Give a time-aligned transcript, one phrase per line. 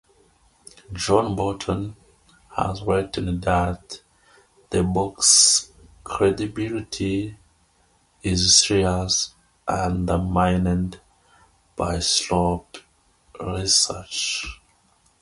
[0.93, 1.95] John Burton
[2.57, 4.01] has written that
[4.71, 5.71] the book's
[6.03, 7.37] "credibility
[8.23, 9.35] is seriously
[9.67, 10.99] undermined
[11.75, 12.79] by sloppy
[13.39, 14.43] research".